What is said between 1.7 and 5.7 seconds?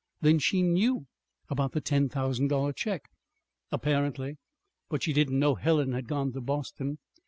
the ten thousand dollar check?" "Apparently. But she didn't know